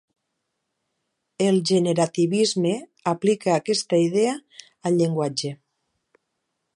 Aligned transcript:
El 1.47 1.57
generativisme 1.71 2.73
aplica 3.13 3.53
aquesta 3.59 4.03
idea 4.07 4.35
al 4.91 5.01
llenguatge. 5.03 5.55